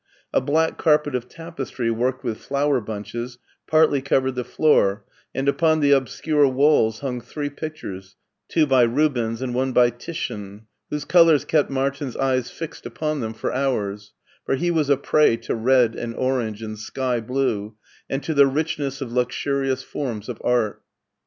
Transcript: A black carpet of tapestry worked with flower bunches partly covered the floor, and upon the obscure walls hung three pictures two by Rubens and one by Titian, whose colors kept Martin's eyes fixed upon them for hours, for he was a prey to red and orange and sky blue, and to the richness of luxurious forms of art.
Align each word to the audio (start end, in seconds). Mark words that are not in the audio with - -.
A 0.33 0.41
black 0.41 0.79
carpet 0.79 1.13
of 1.13 1.29
tapestry 1.29 1.91
worked 1.91 2.23
with 2.23 2.39
flower 2.39 2.81
bunches 2.81 3.37
partly 3.67 4.01
covered 4.01 4.33
the 4.33 4.43
floor, 4.43 5.05
and 5.35 5.47
upon 5.47 5.79
the 5.79 5.91
obscure 5.91 6.47
walls 6.47 7.01
hung 7.01 7.21
three 7.21 7.51
pictures 7.51 8.15
two 8.49 8.65
by 8.65 8.81
Rubens 8.81 9.43
and 9.43 9.53
one 9.53 9.73
by 9.73 9.91
Titian, 9.91 10.65
whose 10.89 11.05
colors 11.05 11.45
kept 11.45 11.69
Martin's 11.69 12.17
eyes 12.17 12.49
fixed 12.49 12.87
upon 12.87 13.19
them 13.19 13.35
for 13.35 13.53
hours, 13.53 14.13
for 14.43 14.55
he 14.55 14.71
was 14.71 14.89
a 14.89 14.97
prey 14.97 15.37
to 15.37 15.53
red 15.53 15.93
and 15.95 16.15
orange 16.15 16.63
and 16.63 16.79
sky 16.79 17.19
blue, 17.19 17.75
and 18.09 18.23
to 18.23 18.33
the 18.33 18.47
richness 18.47 19.01
of 19.01 19.11
luxurious 19.13 19.83
forms 19.83 20.27
of 20.29 20.41
art. 20.43 20.81